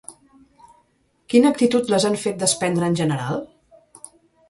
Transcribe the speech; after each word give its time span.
Quina 1.35 1.53
actitud 1.55 1.93
les 1.97 2.09
han 2.11 2.19
fet 2.25 2.43
desprendre 2.47 2.91
en 2.93 3.01
general? 3.05 3.49